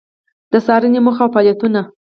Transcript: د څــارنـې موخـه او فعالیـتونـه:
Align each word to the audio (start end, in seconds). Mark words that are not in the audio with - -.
د 0.51 0.53
څــارنـې 0.65 0.99
موخـه 1.05 1.21
او 1.25 1.33
فعالیـتونـه: 1.33 1.81